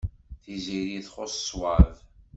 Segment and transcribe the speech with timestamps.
[0.43, 1.93] Tiziri txuṣṣ ṣṣwab.